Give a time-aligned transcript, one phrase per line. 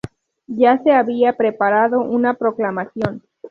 [0.47, 3.21] Ya se había preparado una proclamación.